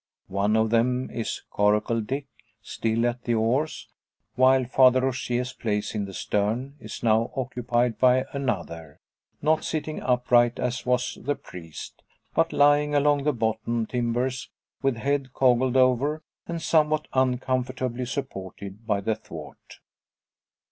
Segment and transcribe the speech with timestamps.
[0.33, 2.25] One of them is Coracle Dick,
[2.63, 3.87] still at the oars;
[4.33, 8.99] while Father Rogier's place in the stern is now occupied by another;
[9.43, 12.01] not sitting upright as was the priest,
[12.33, 14.49] but lying along the bottom timbers
[14.81, 19.81] with head coggled over, and somewhat uncomfortably supported by the thwart.